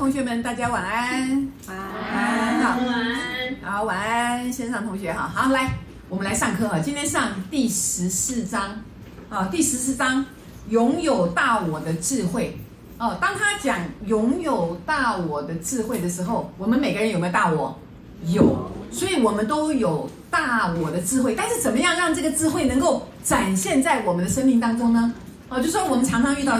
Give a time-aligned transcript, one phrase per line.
[0.00, 1.46] 同学们，大家晚安。
[1.68, 3.54] 晚安，好，晚安。
[3.62, 5.30] 好，晚安，先上同学哈。
[5.34, 5.74] 好，来，
[6.08, 6.78] 我们来上课哈。
[6.78, 8.80] 今天上第十四章，
[9.28, 10.24] 啊，第十四章，
[10.70, 12.58] 拥有大我的智慧。
[12.96, 17.78] 哦，当他讲拥有大我的智慧的时候，我们每个人有没有大我？
[18.24, 21.34] 有，所以我们都有大我的智慧。
[21.36, 25.12] 但是，怎么样让这个智慧能够展现在我们的生命当中呢？
[25.50, 26.58] 哦，就说我们常常遇到。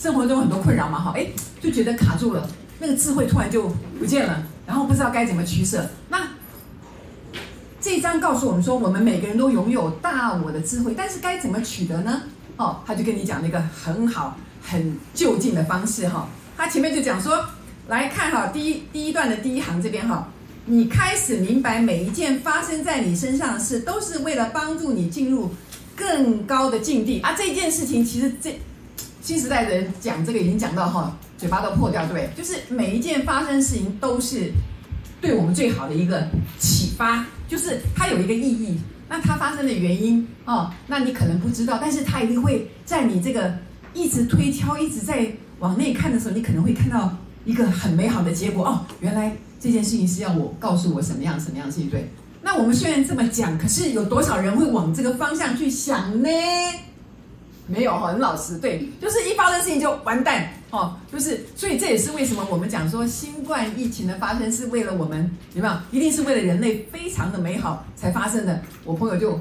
[0.00, 1.26] 生活中很多困扰嘛，哈，哎，
[1.60, 2.48] 就觉得卡住了，
[2.80, 3.68] 那个智慧突然就
[3.98, 5.88] 不见了，然后不知道该怎么取舍。
[6.08, 6.28] 那
[7.80, 12.22] 这一章告诉我们说，我们每个人都拥有大我的智慧，但是该怎么取得呢？
[12.56, 16.28] 哦，他就跟你讲了一个很好、很就近的方式，哈。
[16.56, 17.44] 他前面就讲说，
[17.88, 20.28] 来看哈，第一第一段的第一行这边哈，
[20.66, 25.50] 你开始明白每一件发生在你身上的事，都是为了帮助你进入
[25.96, 27.34] 更高的境地啊。
[27.36, 28.58] 这件事情其实这。
[29.20, 32.28] 新时代的人讲这个已经讲到哈，嘴巴都破掉，对？
[32.36, 34.52] 就是每一件发生事情都是
[35.20, 38.78] 对我们最好的一个启发，就是它有一个意义。
[39.08, 43.54] 那它发生的原因哦，那你可能不知道，但是它一定会在你这个
[43.94, 45.26] 一直推敲、一直在
[45.60, 48.84] 往内看的时候，你可能会看到一个很美好的结果哦。
[49.00, 52.10] 原来这件事情是要我告诉我什么样、什么样的事情，对？
[52.42, 56.28] 那我们虽然这么讲，可是有多少人会往这个方向去想呢？
[57.66, 65.74] 没有，很老实，对，就是一发生事情就完蛋哦，就是，所以这也是为什么我们讲说新冠疫情的发生是为了我们，有没有？
[65.90, 68.60] 一定是为了人类非常的美好才发生的。
[68.84, 69.40] 我朋友就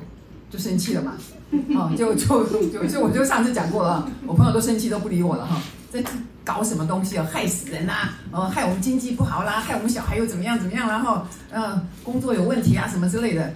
[0.49, 1.13] 就生气了嘛，
[1.75, 5.61] 哦，就就就就我就上次讲过了，我朋友都生气都不理我了哈，
[5.91, 6.01] 这
[6.45, 13.53] 搞什么东西啊，害死人呐，哦，害我们经济不好啦，害我们小孩又怎么样怎么样，然后嗯，工作有问题啊什么之类的。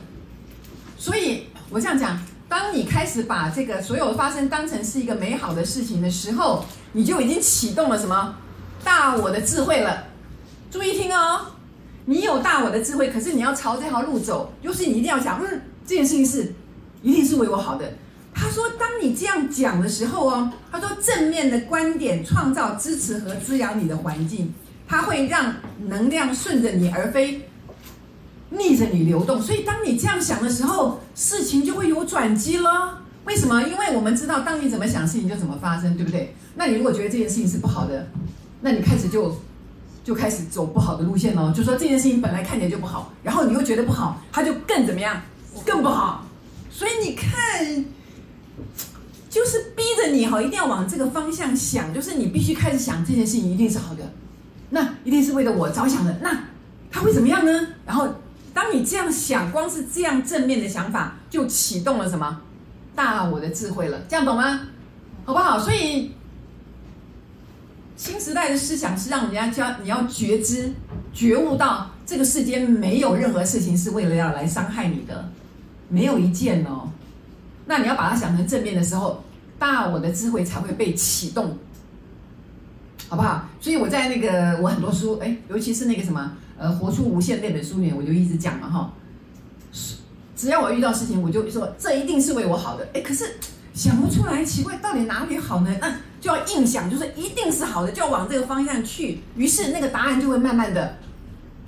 [0.98, 2.20] 所以我这样讲。
[2.52, 8.36] 当你开始把这个所有的发生当成是一个美好的事情的时候，你就已经启动了什么
[8.84, 10.06] 大我的智慧了。
[10.70, 11.42] 注意听哦，
[12.06, 16.54] 你有大我的智慧，可是你要朝这条路走，就是你一定要想，嗯，这件事情是
[17.02, 17.92] 一定是为我好的。
[18.34, 24.54] 他说，当你这样讲的时候哦，他说正面的观点创造支持和滋养你的环境，
[24.88, 27.48] 它会让能量顺着你而非。
[28.54, 33.01] 逆着你流动，所以当你这样想的时候，事情就会有转机了。
[33.26, 33.62] 为什么？
[33.64, 36.36] 因为我们知道，当你怎么想，事情就怎么发生，对不对？
[36.56, 38.08] 那你如果觉得这件事情是不好的，
[38.62, 39.38] 那你开始就
[40.04, 41.54] 就开始走不好的路线喽。
[41.54, 45.22] 就说这件事情本来看起来就不好，然后你又觉得不好，它就更怎么样？
[45.66, 46.26] 更不好。
[46.70, 47.86] 所以你看，
[49.30, 54.12] 就是逼着你哈，一定要往这个方向想，就是你必须开始想这件事情一定是好的，
[54.72, 56.18] 那一定是为了我着想的。
[56.22, 56.38] 那
[56.90, 57.68] 它会怎么样呢？
[57.86, 58.10] 然后。
[58.54, 62.42] 当你这样想，光是这样正面的想法，就启动了什么
[62.96, 64.00] 大我的智慧了？
[64.08, 64.62] 这样懂吗？
[65.26, 65.60] 好不好？
[65.60, 66.12] 所以
[67.96, 70.74] 新时代的思想是让人家教你要觉知、
[71.14, 75.30] 觉悟到这个世间没有任何事情是为了要来伤害你的，
[75.90, 76.90] 没有一件哦。
[77.66, 79.24] 那你要把它想成正面的时候，
[79.58, 81.58] 大我的智慧才会被启动，
[83.08, 83.48] 好不好？
[83.60, 86.34] 所以我在那个我很多书，哎，尤其是那个什么。
[86.58, 88.94] 呃，活出无限那本书里面，我就一直讲嘛，哈，
[90.42, 92.88] 只要我遇到事情，我就说这一定是为我好的。
[92.96, 93.36] 哎，可是
[93.76, 95.72] 想不出来，奇怪，到底哪里好呢？
[95.80, 99.22] 那就要硬想，就是一定是好的，就要往这个方向去。
[99.36, 100.98] 于是那个答案就会慢慢的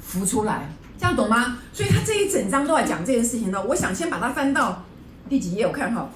[0.01, 1.59] 浮出来，这样懂吗？
[1.71, 3.63] 所以他这一整章都在讲这件事情呢。
[3.63, 4.83] 我想先把它翻到
[5.29, 5.67] 第几页？
[5.67, 6.09] 我看哈，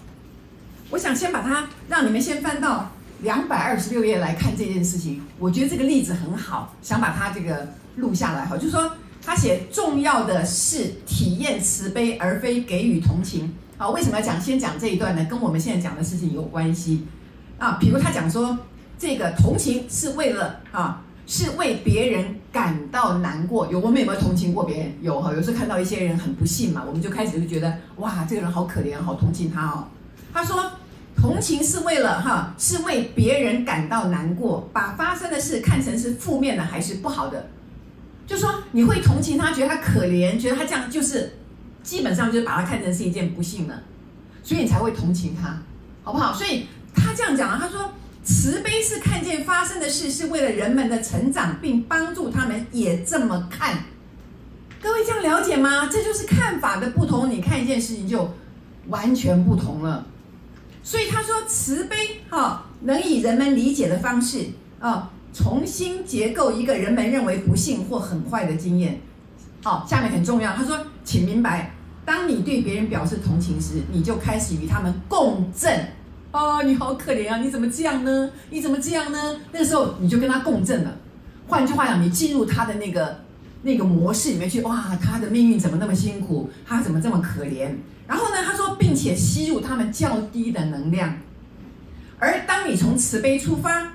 [0.90, 2.92] 我想先把它让你们先翻到
[3.22, 5.22] 两百二十六页来看这件事情。
[5.38, 7.68] 我觉得这个例子很好，想把它这个。
[7.98, 8.94] 录下来哈，就是说
[9.28, 13.54] 他写重要的是体验慈悲，而非给予同情。
[13.78, 15.28] 好，为什么要讲先讲这一段呢？
[15.30, 17.06] 跟我们现在讲的事情有关系
[17.60, 17.78] 啊。
[17.78, 18.58] 比如他讲说，
[18.98, 23.70] 这个同情是为了啊，是为别人感到难过。
[23.70, 24.94] 有我们有没有同情过别人？
[25.02, 29.90] 有哈，有时候看到一些人很不幸嘛，我们就开始就觉得哇，这个人好可怜，好同情他哦。
[30.32, 30.72] 他说，
[31.18, 37.50] 同情是为了哈，是为别人感到难过，把发生的事看成是负面的还是不好的。
[38.28, 41.32] 就说你会同情他，觉得他可怜，觉得他这样就是，
[41.82, 43.84] 基本上就是把他看成是一件不幸的，
[44.44, 45.58] 所以你才会同情他，
[46.04, 46.34] 好不好？
[46.34, 47.90] 所以他这样讲啊，他说
[48.24, 53.86] 慈悲是看见发生的事是为了人们的成长，并帮助他们也这么看。
[54.82, 55.88] 各位这样了解吗？
[55.88, 58.30] 这就是看法的不同，你看一件事情就
[58.90, 60.06] 完全不同了。
[60.84, 61.96] 所以他说慈悲
[62.30, 64.48] 哈，能以人们理解的方式
[64.82, 65.12] 啊。
[65.38, 69.00] 重新结构一个人们认为不幸或很坏的经验。
[69.64, 70.52] 好，下面很重要。
[70.54, 70.76] 他说
[71.06, 71.72] ：“请明白，
[72.04, 75.90] 当你对别人表示同情时，你就开始与他们共振。
[76.32, 77.38] 哦，你好可怜啊！
[77.38, 78.32] 你怎么这样呢？
[78.50, 79.36] 你怎么这样呢？
[79.52, 80.98] 那个时候你就跟他共振了。
[81.48, 83.20] 换句话讲，你进入他的那个
[83.62, 86.50] 那个模式里面去，哇，他的命运怎么那么辛苦？
[86.66, 87.70] 他怎么这么可怜？
[88.08, 91.16] 然后呢，他说，并且吸入他们较低的能量。
[92.20, 93.94] 而当你从慈悲出发，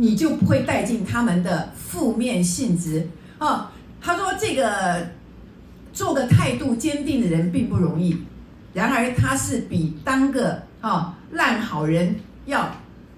[0.00, 3.08] 你就不会带进他们的负面性质。
[3.40, 3.66] 哦，
[4.00, 5.08] 他说这个
[5.92, 8.16] 做个态度坚定的人并不容易，
[8.72, 12.14] 然而他是比当个啊、烂好人
[12.46, 12.70] 要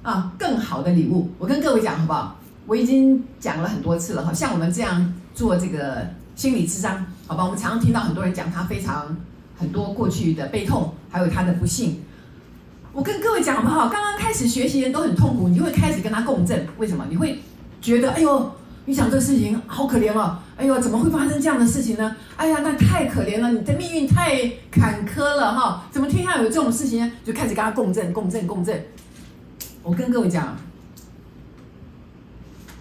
[0.02, 1.30] 啊、更好的礼物。
[1.38, 2.40] 我跟各位讲好不好？
[2.66, 7.44] 我已经讲了很多次了哈，像我们这样做这个心理咨商，好吧？
[7.44, 9.14] 我们常常听到很多人讲他非常
[9.58, 12.00] 很多过去的悲痛，还有他的不幸。
[12.92, 13.88] 我跟各位讲好不好？
[13.88, 16.66] 刚刚开始学习的人都很痛苦，你就会开始跟他共振。
[16.78, 17.06] 为什么？
[17.08, 17.38] 你会
[17.80, 18.52] 觉得，哎呦，
[18.84, 22.16] 你想这事情好可怜哦，哎呦，怎么会发生这样的事情呢？
[22.36, 25.88] 哎呀，那太可怜了，你的命运太坎坷了哈！
[25.92, 27.12] 怎么天下有这种事情呢？
[27.24, 28.84] 就开始跟他共振、共振、共振。
[29.82, 30.56] 我跟各位讲。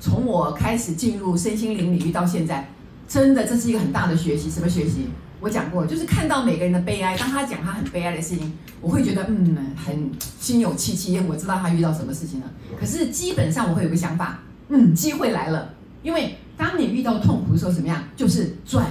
[0.02, 2.70] 从我开始进入身心灵领域到现在，
[3.06, 4.50] 真的这是一个很大的学习。
[4.50, 5.10] 什么学习？
[5.40, 7.18] 我讲过，就是看到每个人的悲哀。
[7.18, 11.26] 当他讲他很悲哀的事情，我会觉得嗯，很心有戚戚焉。
[11.28, 12.48] 我知道他遇到什么事情了。
[12.80, 14.40] 可是基本上我会有个想法，
[14.70, 15.74] 嗯，机会来了。
[16.04, 18.04] 因为当你遇到痛苦的时候，怎么样？
[18.16, 18.86] 就是转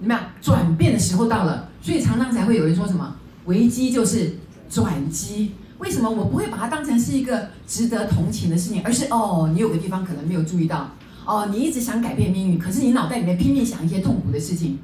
[0.00, 0.22] 怎么样？
[0.40, 1.68] 转变的时候到了。
[1.80, 4.36] 所以常常才会有人说什么，危机就是
[4.68, 5.52] 转机。
[5.78, 10.90] 为什么我不会把它当成是一个值得同情的事情，而是哦，你有个地方可能没有注意到，
[11.24, 14.78] 哦，你一直想改变命运，可是你脑袋里面拼命想一些痛苦的事情，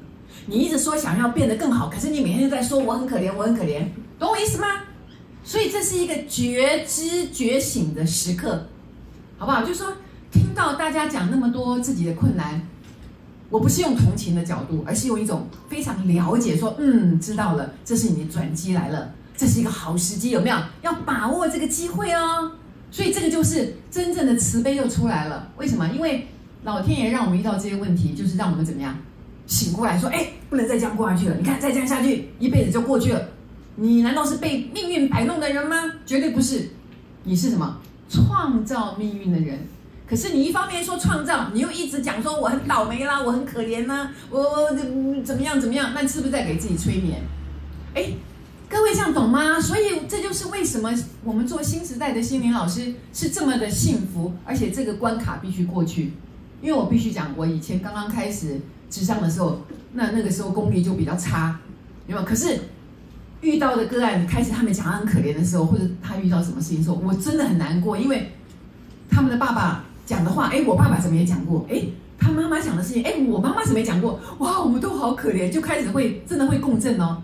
[0.45, 3.83] 你一直说想要变得更好，可是你每天都在说我很可怜，我很可怜，
[4.19, 4.67] 懂我意思吗？
[5.43, 8.67] 所以这是一个觉知觉醒的时刻，
[9.37, 9.61] 好不好？
[9.61, 9.93] 就是说，
[10.31, 12.61] 听到大家讲那么多自己的困难，
[13.49, 19.11] 我不是用同情的角度，而是用一种非常了解，说嗯，知道了，这是你的转机来了。
[19.37, 20.57] 这是一个好时机，有没有？
[20.81, 22.51] 要把握这个机会哦。
[22.89, 25.51] 所以这个就是真正的慈悲又出来了。
[25.57, 25.87] 为什么？
[25.89, 26.27] 因为
[26.63, 28.97] 老天爷让我们遇到这些问题，就是让我们怎么样
[29.47, 31.35] 醒过来，说：哎，不能再这样过下去了。
[31.35, 33.29] 你看，再这样下去，一辈子就过去了。
[33.75, 35.75] 你难道是被命运摆弄的人吗？
[36.05, 36.69] 绝对不是。
[37.23, 37.77] 你是什么？
[38.09, 39.59] 创造命运的人。
[40.07, 44.73] 可是你一方面说创造，你又一直讲说我很倒霉啦，我很可怜啦，我我
[45.23, 45.91] 怎么样怎么样？
[45.93, 47.21] 那是不是在给自己催眠？
[47.93, 48.05] 哎。
[48.67, 49.59] 各位这样懂吗？
[49.61, 50.91] 所以这就是为什么
[51.23, 56.13] 我们做新时代的心灵老师是这么的幸福，而且这个关卡必须过去。
[56.63, 58.59] 因为我必须讲，我以前刚刚开始
[58.95, 59.59] 智商的时候，
[59.91, 61.59] 那那个时候功力就比较差，
[62.07, 62.25] 有没有？
[62.25, 62.57] 可是
[63.41, 68.31] 遇到的个案开始他们讲他很可怜的时候，或者他遇到什么事情的时候，我真的很难过，因为
[69.09, 71.65] 他们的爸爸讲的话，哎，我爸爸怎么也讲过？
[71.69, 71.83] 哎，
[72.17, 74.17] 他妈妈讲的事情，哎，我妈妈怎么也讲过？
[74.37, 77.21] 哇，我们都好可怜，就开始会真的会共振哦。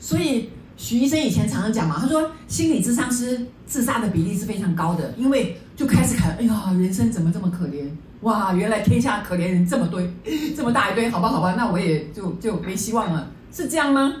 [0.00, 0.48] 所以
[0.78, 7.84] 许医生以前常常讲嘛，他说心理咨商师自杀的比例是非常高的，因为就开始看，哎呀，人生怎么这么可怜？
[8.22, 10.00] 哇，原来天下可怜人这么多，
[10.56, 14.12] 这么大一堆，好吧，好吧，那我也就就没希望了，是这样吗？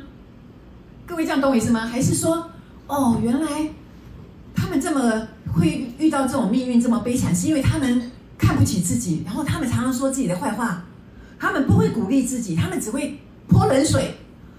[1.06, 1.86] 各位这样懂我意思吗？
[1.86, 2.50] 还是说，
[2.86, 3.68] 哦，原来
[4.54, 10.84] 他们这么会遇到这种命运这么悲惨，是因为他们看不起自己，然后他们常常说自己的坏话，
[11.38, 14.16] 他们不会鼓励自己，他们只会泼冷水。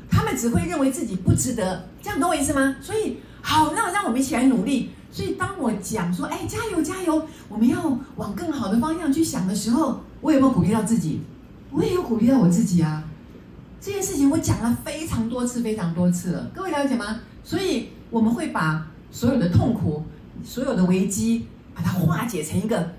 [0.09, 2.77] 他们只会认为自己不值得，这样懂我意思吗？
[2.81, 4.91] 所以好，那让我们一起来努力。
[5.11, 11.21] 所以当我讲说，哎，加油加油，我们要往更好的方向去想的时候，我有没有鼓励到自己？
[11.71, 13.03] 我也有鼓励到我自己啊。
[13.81, 17.19] 这件事情我讲了非常多次，非常多次了，各位了解吗？
[17.43, 20.03] 所以我们会把所有的痛苦、
[20.43, 22.91] 所有的危机，把它化解成一个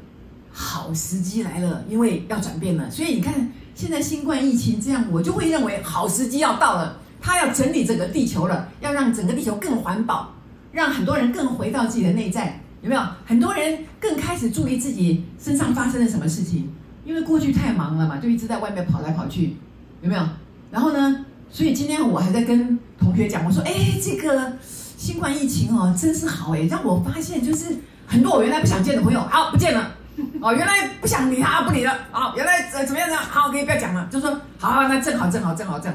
[0.51, 2.91] 好时机来了，因为要转变了。
[2.91, 3.51] 所以你看。
[3.79, 10.35] 现在新冠疫情这样，我就会认为好时机要到了，他要整理整个地球了，要让整个地球更环保，
[10.79, 13.03] 让很多人更回到自己的内在，有没有？
[13.27, 16.73] 很多人更开始注意自己身上发生了什么事情，
[17.05, 19.57] 因为过去太忙了嘛，就一直在外面跑来跑去，
[20.03, 20.23] 有没有？
[20.71, 29.97] 然后呢，所以今天我还在跟同学讲，我说，哎，这个新冠疫情哦，真是好哎，让我发现就是很多我原来不想见的朋友，好，不见了。
[30.41, 31.93] 哦，原来不想理他，不理了。
[32.13, 33.17] 哦，原来呃怎么样呢？
[33.17, 34.09] 好，可以不要讲了。
[34.13, 35.93] 就说好，那正好，正好，正好，正，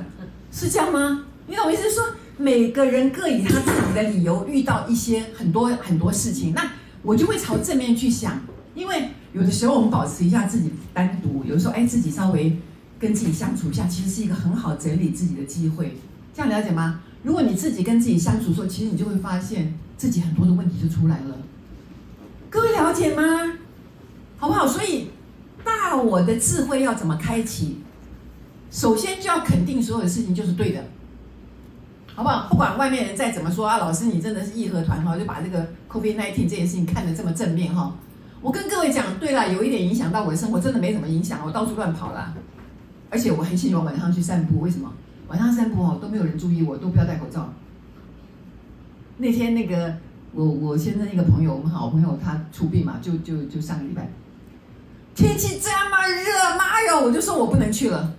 [0.52, 1.24] 是这样吗？
[1.48, 1.90] 你懂我意思？
[1.90, 2.04] 说
[2.38, 6.72] 每个人各以他自己的理由遇到一些很多很多事情，那
[7.02, 8.42] 我就会朝正面去想。
[8.76, 12.58] 因为有的时候我们保持一下自己单独，有的时候哎自己稍微
[13.00, 15.98] 跟自己相处一下，其实是一个很好整理自己的机会。
[16.34, 17.02] 这样了解吗？
[17.22, 21.38] 如果你自己跟自己相处的时候，其实你就会发现自己很多的问题就出来了。
[22.50, 23.54] 各位了解吗？
[24.38, 24.68] 好不好？
[24.68, 25.10] 所以
[25.64, 27.78] 大我的智慧要怎么开启？
[28.72, 30.84] 首先就要肯定所有的事情就是对的，
[32.16, 32.48] 好不好？
[32.50, 37.96] 不管外面人再怎么说啊，老师你真的是义和团哈，就把这个 COVID-19 这件事情看得这么正面哈。
[38.40, 42.34] 我跟各位讲，对了，有一点影响到我的生活，真的没什么影响，我到处乱跑啦。
[43.10, 44.92] 而且我很喜欢晚上去散步，为什么？
[45.28, 47.52] 晚上散步哦，都没有人注意我，都不要戴口罩。
[49.18, 49.96] 那天那个
[50.34, 54.08] 我我先生一个朋友，我们好朋友他出殡嘛，就就就上个礼拜，
[55.16, 58.14] 天气这么热，妈哟，我就说我不能去了。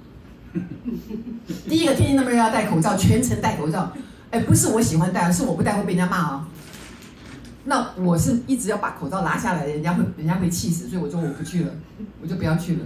[1.69, 3.93] 第一个天气那么热，要戴口罩，全程戴口罩。
[4.31, 6.45] 哎，不是我喜欢戴，是我不戴会被人家骂哦。
[7.65, 11.73] 那我是一直要把口罩拿下来，人家会人家会气死，所以我说我不去了，
[12.21, 12.81] 我就不要去了。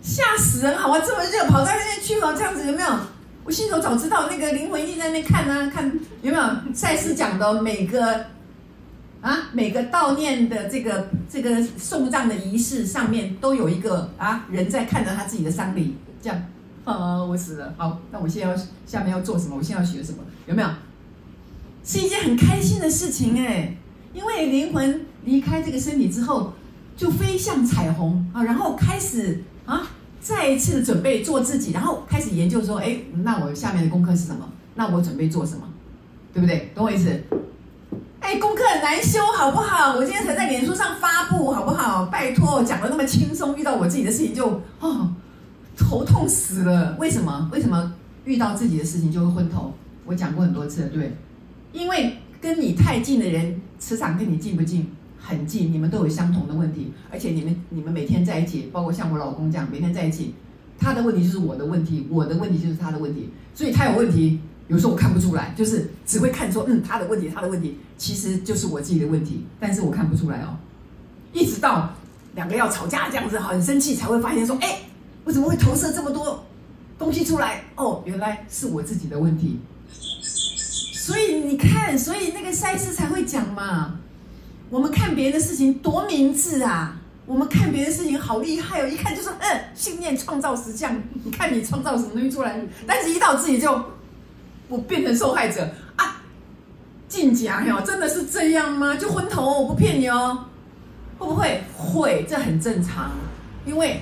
[0.00, 0.76] 吓死人！
[0.76, 2.88] 好啊，这么热，跑到那边去了，这样子有没有？
[3.44, 5.90] 我心头早知道，那个灵魂一定在那边看、啊，看
[6.22, 6.44] 有没有？
[6.74, 8.26] 赛事讲的每个
[9.24, 16.42] 啊，每个悼念的这个这个送葬的仪式上面都有一个啊人在看着他自己的丧礼，这样
[16.84, 17.72] 啊，我死了。
[17.78, 19.56] 好，那我现在要下面要做什么？
[19.56, 20.18] 我现在要学什么？
[20.46, 20.68] 有没有？
[21.82, 23.74] 是一件很开心的事情哎，
[24.12, 26.52] 因为灵魂离开这个身体之后，
[26.94, 29.88] 就飞向彩虹啊，然后开始啊，
[30.20, 34.46] 再一次的准备做自己，然后开始研究说，哎，那我下面的功课是什么？
[34.74, 35.66] 那我准备做什么？
[36.34, 36.70] 对不对？
[36.74, 37.18] 懂我意思？
[38.38, 39.96] 功课很难修，好不好？
[39.96, 42.06] 我今天才在脸书上发布，好不好？
[42.06, 45.12] 拜托，讲得那么轻松，遇到我自己的事情就哦，
[45.76, 46.96] 头痛死了。
[46.98, 47.50] 为什么？
[47.52, 47.92] 为什么
[48.24, 49.72] 遇到自己的事情就会昏头？
[50.04, 51.16] 我讲过很多次了，对。
[51.72, 54.90] 因为跟你太近的人，磁场跟你近不近？
[55.18, 60.34] 很近，你们都有相同的问题，而且你们你们每天在一起，包括像我老公这样每天在一起，
[60.78, 70.56] 他的问题就是我的问题，我的问题就是他的问题，所以他有问题，有时候我看不出来，就是只会看说，嗯，他的问题，他的问题，其实就是我自己的问题，但是我看不出来哦，
[71.32, 71.92] 一直到
[72.34, 74.78] 两个要吵架这样子，很生气才会发现说，哎，
[75.24, 76.44] 我怎么会投射这么多
[76.98, 77.62] 东西出来？
[77.76, 79.60] 哦，原来是我自己的问题。
[79.90, 83.98] 所以你看，所以那个赛斯才会讲嘛。
[84.70, 86.98] 我们看别人的事情多明智啊！
[87.26, 90.98] 我们看别人的事情好厉害哦，一看就是嗯，信念创造实相。
[91.22, 93.70] 你看你创造什么东西出来，但是一到自己就
[94.68, 96.22] 我变成受害者啊！
[97.08, 98.96] 进甲哟，真的是这样吗？
[98.96, 100.46] 就昏头，我不骗你哦。
[101.18, 101.62] 会不会？
[101.76, 103.12] 会，这很正常，
[103.66, 104.00] 因为。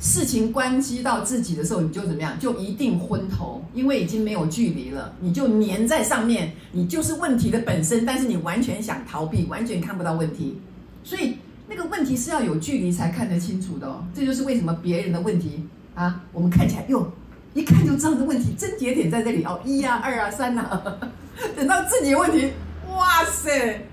[0.00, 2.38] 事情关系到自己的时候，你就怎么样？
[2.38, 10.58] 就一定昏头，因为已经没有距离了，你就黏在上面，你就是问题的本身，但是你完全想逃避，完全看不到问题，
[11.04, 14.04] 所以那个问题是要有距离才看得清楚的哦。
[14.12, 17.10] 这就是为什么别人的问题啊，我们看起来哟，
[17.54, 20.82] 一看就知道这问题症结点在这里哦，一啊，二啊，三啊，
[21.56, 22.52] 等到自己问题，
[22.90, 23.86] 哇塞，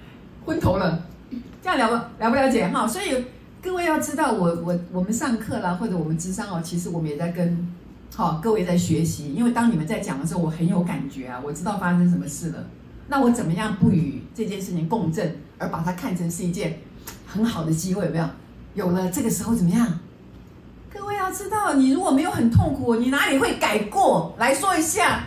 [0.45, 1.03] 昏头了，
[1.61, 2.85] 这样了不了不了解哈？
[2.85, 3.25] 所以。
[3.63, 7.71] 各位要知道我，我我们上课啦，或者我们智商哦，其实我们也在跟，
[8.15, 9.35] 好、各位在学习。
[9.35, 12.65] 因为当你们在讲的时候，我很有感觉啊，我知道发生什么事了。
[13.07, 16.79] 那我怎么样不与这件事情共振，而把它看成是一件
[17.27, 18.05] 很好的机会？
[18.05, 18.27] 有没有？
[18.73, 19.99] 有了这个时候怎么样？
[21.31, 24.35] 知道，你如果没有很痛苦，你哪里会改过？
[24.37, 25.23] 来说一下，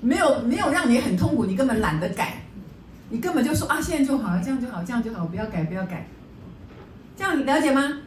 [0.00, 2.42] 没有没有让你很痛苦，你根本懒得改，
[3.08, 6.06] 你根本就说啊，现在就好了，这样就好，这样就好，不要改，不要改。
[7.16, 8.00] 这样你了解吗？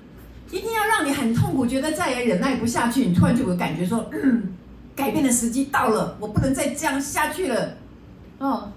[0.49, 4.09] 一定要让你很痛苦，觉得再也忍耐不下去，你突然就有感觉说，
[4.95, 7.69] 改变的时机到了，我不能再这样下去了。
[8.39, 8.71] 哦，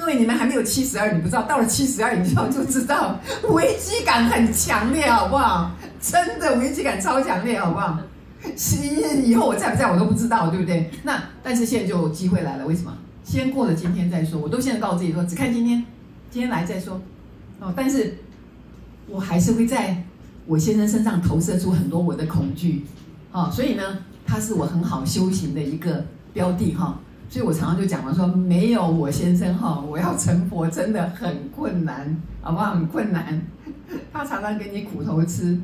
[0.00, 5.72] 各位，你们还没有七十二，你不知道，到了七十二，你就就知道危机感很强烈，好不好？
[6.00, 7.98] 真的危机感超强烈，好不好？
[8.56, 10.90] 十一以后我在不在我都不知道，对不对？
[11.02, 12.96] 那但是现在就机会来了，为什么？
[13.22, 14.40] 先过了今天再说。
[14.40, 15.84] 我都现在告诉自己说，只看今天，
[16.30, 17.00] 今天来再说。
[17.60, 18.16] 哦，但是。
[19.12, 20.00] 我还是会在
[20.46, 22.86] 我先生身上投射出很多我的恐惧，
[23.32, 23.82] 哦，所以呢，
[24.24, 26.96] 他是我很好修行的一个标的哈。
[27.30, 32.74] 所以我常常就讲了说，没有我先生哈，我要成佛真的很困难，好不好？
[32.74, 33.40] 很困难。
[34.12, 35.56] 他常常给你苦头吃，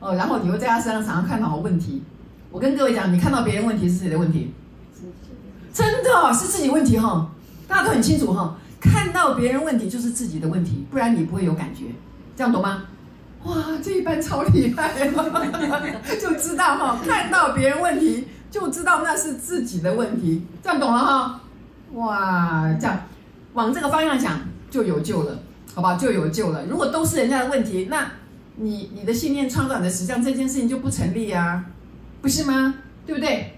[0.00, 2.02] 哦，然后你会在他身上常常看到好问题。
[2.50, 4.52] 我跟各位讲，你看到别人问题是谁的问题？
[5.72, 7.30] 真的是自己问题哈，
[7.68, 8.56] 大家都很清楚哈。
[8.80, 11.84] 看到别人问题就是自己的问题，不然你不会有感觉，
[12.36, 12.82] 这样懂吗？
[13.44, 15.08] 哇，这一班超厉害，
[16.20, 21.40] 就知道哈，看到别人问题就知道那是自己的问题，这样懂了哈？
[21.94, 23.00] 哇，这样
[23.54, 24.40] 往这个方向想
[24.70, 25.38] 就有救了，
[25.74, 25.96] 好吧？
[25.96, 26.66] 就有救了。
[26.66, 28.10] 如果都是人家的问题，那
[28.56, 31.64] 你你的信念创造你的实相这件事情就不成立呀，
[32.20, 32.74] 不是吗？
[33.06, 33.51] 对不对？